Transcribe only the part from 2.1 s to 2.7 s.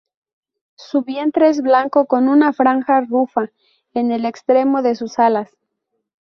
una